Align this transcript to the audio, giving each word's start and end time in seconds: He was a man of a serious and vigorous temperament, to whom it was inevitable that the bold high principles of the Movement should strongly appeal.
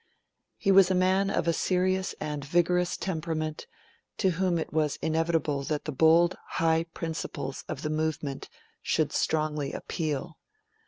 He 0.57 0.71
was 0.71 0.89
a 0.89 0.95
man 0.95 1.29
of 1.29 1.47
a 1.47 1.53
serious 1.53 2.15
and 2.19 2.43
vigorous 2.43 2.97
temperament, 2.97 3.67
to 4.17 4.31
whom 4.31 4.57
it 4.57 4.73
was 4.73 4.95
inevitable 4.99 5.61
that 5.65 5.85
the 5.85 5.91
bold 5.91 6.35
high 6.57 6.85
principles 6.85 7.63
of 7.67 7.83
the 7.83 7.91
Movement 7.91 8.49
should 8.81 9.11
strongly 9.13 9.73
appeal. 9.73 10.39